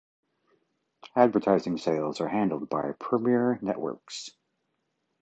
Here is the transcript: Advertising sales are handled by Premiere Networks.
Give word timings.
Advertising 1.15 1.77
sales 1.77 2.21
are 2.21 2.27
handled 2.27 2.67
by 2.71 2.91
Premiere 2.93 3.59
Networks. 3.61 4.31